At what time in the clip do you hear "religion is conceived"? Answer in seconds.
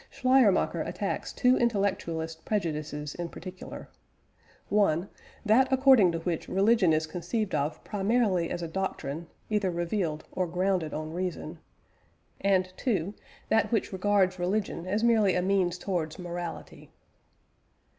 6.49-7.53